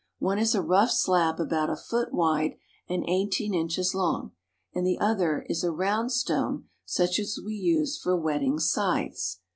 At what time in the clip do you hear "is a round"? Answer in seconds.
5.47-6.11